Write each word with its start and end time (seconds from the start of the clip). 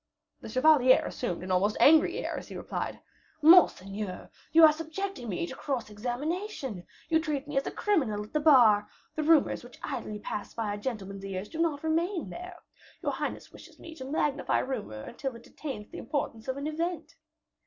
The 0.41 0.49
chevalier 0.49 1.03
assumed 1.05 1.43
almost 1.51 1.75
an 1.75 1.83
angry 1.83 2.25
air, 2.25 2.35
as 2.35 2.47
he 2.47 2.55
replied, 2.57 3.01
"Monseigneur, 3.43 4.31
you 4.51 4.65
are 4.65 4.73
subjecting 4.73 5.29
me 5.29 5.45
to 5.45 5.53
cross 5.53 5.91
examination; 5.91 6.87
you 7.07 7.19
treat 7.19 7.47
me 7.47 7.55
as 7.57 7.67
a 7.67 7.71
criminal 7.71 8.23
at 8.23 8.33
the 8.33 8.39
bar; 8.39 8.89
the 9.13 9.21
rumors 9.21 9.63
which 9.63 9.77
idly 9.83 10.17
pass 10.17 10.55
by 10.55 10.73
a 10.73 10.77
gentleman's 10.79 11.23
ears 11.23 11.49
do 11.49 11.59
not 11.61 11.83
remain 11.83 12.31
there. 12.31 12.55
Your 13.03 13.11
highness 13.11 13.51
wishes 13.53 13.77
me 13.77 13.93
to 13.93 14.03
magnify 14.05 14.57
rumors 14.57 15.07
until 15.09 15.35
it 15.35 15.45
attains 15.45 15.91
the 15.91 15.99
importance 15.99 16.47
of 16.47 16.57
an 16.57 16.65
event." 16.65 17.13